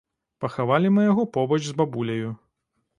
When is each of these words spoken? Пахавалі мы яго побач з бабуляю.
Пахавалі 0.45 0.87
мы 0.97 1.01
яго 1.11 1.27
побач 1.37 1.61
з 1.69 1.73
бабуляю. 1.85 2.29